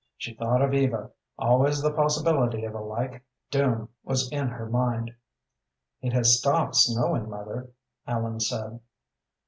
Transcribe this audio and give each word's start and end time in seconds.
She 0.17 0.33
thought 0.33 0.63
of 0.63 0.73
Eva. 0.73 1.11
Always 1.37 1.83
the 1.83 1.93
possibility 1.93 2.63
of 2.65 2.73
a 2.73 2.79
like 2.79 3.23
doom 3.51 3.89
was 4.03 4.31
in 4.31 4.47
her 4.47 4.65
own 4.65 4.71
mind. 4.71 5.11
"It 6.01 6.11
has 6.13 6.39
stopped 6.39 6.75
snowing, 6.75 7.29
mother," 7.29 7.69
Ellen 8.07 8.39
said. 8.39 8.79